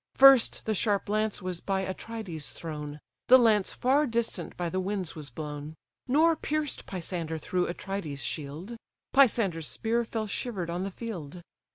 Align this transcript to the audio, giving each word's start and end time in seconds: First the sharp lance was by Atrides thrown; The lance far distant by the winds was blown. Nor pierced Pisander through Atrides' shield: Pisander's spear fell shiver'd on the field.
First 0.15 0.65
the 0.65 0.73
sharp 0.73 1.09
lance 1.09 1.43
was 1.43 1.61
by 1.61 1.85
Atrides 1.85 2.49
thrown; 2.53 2.99
The 3.27 3.37
lance 3.37 3.71
far 3.71 4.07
distant 4.07 4.57
by 4.57 4.67
the 4.67 4.79
winds 4.79 5.13
was 5.15 5.29
blown. 5.29 5.75
Nor 6.07 6.35
pierced 6.35 6.87
Pisander 6.87 7.37
through 7.37 7.67
Atrides' 7.67 8.23
shield: 8.23 8.77
Pisander's 9.13 9.67
spear 9.67 10.03
fell 10.03 10.25
shiver'd 10.25 10.71
on 10.71 10.83
the 10.85 10.89
field. 10.89 11.43